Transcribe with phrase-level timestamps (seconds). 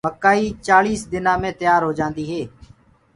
[0.07, 2.41] مڪآئي چآݪيس دنآ مي تيآر هوجآندي هي۔